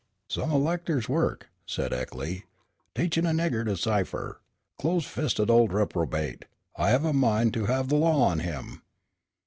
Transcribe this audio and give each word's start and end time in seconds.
"Some 0.27 0.51
o' 0.51 0.57
Leckler's 0.57 1.07
work," 1.07 1.49
said 1.67 1.91
Eckley, 1.91 2.45
"teaching 2.95 3.27
a 3.27 3.29
nigger 3.29 3.63
to 3.65 3.77
cipher! 3.77 4.41
Close 4.79 5.05
fisted 5.05 5.51
old 5.51 5.71
reprobate, 5.71 6.45
I've 6.75 7.05
a 7.05 7.13
mind 7.13 7.53
to 7.53 7.67
have 7.67 7.89
the 7.89 7.97
law 7.97 8.23
on 8.23 8.39
him." 8.39 8.81